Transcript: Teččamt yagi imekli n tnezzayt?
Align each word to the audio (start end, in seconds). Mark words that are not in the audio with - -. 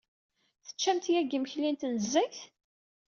Teččamt 0.65 1.05
yagi 1.13 1.33
imekli 1.37 1.69
n 1.71 1.75
tnezzayt? 1.81 2.39